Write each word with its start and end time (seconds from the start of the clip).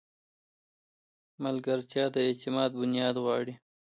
ملګرتیا 1.43 2.05
د 2.13 2.15
اعتماد 2.27 2.69
بنیاد 2.79 3.15
غواړي. 3.23 3.53